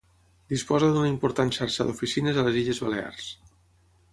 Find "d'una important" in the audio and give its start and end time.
0.95-1.53